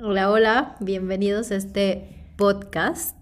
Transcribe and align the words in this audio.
Hola, 0.00 0.74
bienvenidos 0.80 1.52
a 1.52 1.54
este 1.54 2.08
podcast. 2.34 3.14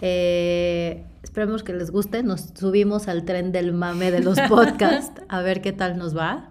Eh, 0.00 1.04
esperemos 1.22 1.62
que 1.62 1.72
les 1.72 1.92
guste. 1.92 2.24
Nos 2.24 2.48
subimos 2.54 3.06
al 3.06 3.24
tren 3.24 3.52
del 3.52 3.72
mame 3.72 4.10
de 4.10 4.18
los 4.18 4.40
podcasts 4.48 5.22
a 5.28 5.42
ver 5.42 5.62
qué 5.62 5.72
tal 5.72 5.96
nos 5.96 6.16
va. 6.16 6.50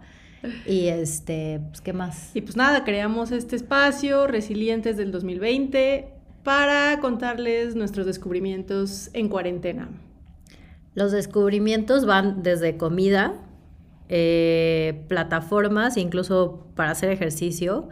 Y 0.66 0.88
este, 0.88 1.60
pues, 1.68 1.82
¿qué 1.82 1.92
más? 1.92 2.34
Y 2.34 2.42
pues 2.42 2.56
nada, 2.56 2.86
creamos 2.86 3.34
este 3.34 3.58
espacio, 3.58 4.26
Resilientes 4.26 4.96
del 4.96 5.12
2020, 5.12 6.08
para 6.44 7.02
contarles 7.02 7.76
nuestros 7.76 8.06
descubrimientos 8.06 9.10
en 9.12 9.28
cuarentena. 9.28 9.90
Los 10.96 11.12
descubrimientos 11.12 12.06
van 12.06 12.42
desde 12.42 12.78
comida, 12.78 13.34
eh, 14.08 15.04
plataformas, 15.10 15.98
incluso 15.98 16.68
para 16.74 16.92
hacer 16.92 17.10
ejercicio, 17.12 17.90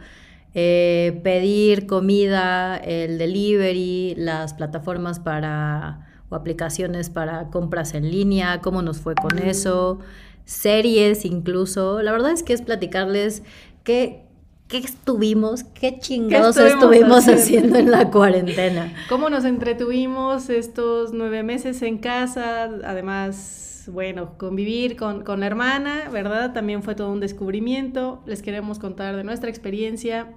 eh, 0.54 1.20
pedir 1.22 1.86
comida, 1.86 2.76
el 2.76 3.18
delivery, 3.18 4.14
las 4.16 4.54
plataformas 4.54 5.20
para 5.20 6.06
o 6.28 6.36
aplicaciones 6.36 7.10
para 7.10 7.50
compras 7.50 7.94
en 7.94 8.10
línea, 8.10 8.60
cómo 8.60 8.82
nos 8.82 9.00
fue 9.00 9.14
con 9.14 9.38
eso, 9.38 9.98
series 10.44 11.24
incluso. 11.24 12.02
La 12.02 12.12
verdad 12.12 12.32
es 12.32 12.42
que 12.42 12.52
es 12.52 12.62
platicarles 12.62 13.42
qué, 13.84 14.24
qué 14.68 14.78
estuvimos, 14.78 15.64
qué 15.64 15.98
chingados 15.98 16.56
estuvimos, 16.56 17.26
haciendo? 17.28 17.78
en 17.78 17.90
la 17.90 18.10
cuarentena. 18.10 18.92
Cómo 19.08 19.28
nos 19.28 19.44
entretuvimos 19.44 20.48
estos 20.50 21.12
nueve 21.12 21.42
meses 21.42 21.82
en 21.82 21.98
casa, 21.98 22.64
además, 22.84 23.69
bueno, 23.90 24.38
convivir 24.38 24.96
con, 24.96 25.22
con 25.24 25.40
la 25.40 25.46
hermana, 25.46 26.08
¿verdad? 26.10 26.52
También 26.52 26.82
fue 26.82 26.94
todo 26.94 27.12
un 27.12 27.20
descubrimiento. 27.20 28.22
Les 28.26 28.42
queremos 28.42 28.78
contar 28.78 29.16
de 29.16 29.24
nuestra 29.24 29.50
experiencia. 29.50 30.28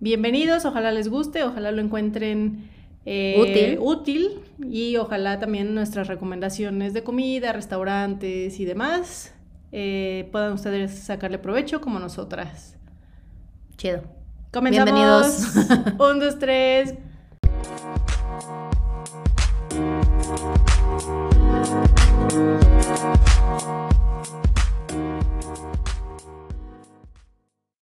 Bienvenidos, 0.00 0.64
ojalá 0.64 0.92
les 0.92 1.08
guste, 1.08 1.42
ojalá 1.42 1.72
lo 1.72 1.80
encuentren 1.80 2.68
eh, 3.06 3.78
útil. 3.78 3.78
útil 3.80 4.40
y 4.68 4.96
ojalá 4.96 5.38
también 5.38 5.74
nuestras 5.74 6.08
recomendaciones 6.08 6.92
de 6.92 7.02
comida, 7.02 7.52
restaurantes 7.52 8.60
y 8.60 8.64
demás 8.64 9.32
eh, 9.72 10.28
puedan 10.32 10.52
ustedes 10.54 10.98
sacarle 10.98 11.38
provecho 11.38 11.80
como 11.80 11.98
nosotras. 11.98 12.76
Chido. 13.76 14.02
Comenzamos. 14.52 14.92
Bienvenidos. 14.92 15.54
Un, 15.98 16.18
dos, 16.18 16.38
tres. 16.38 16.94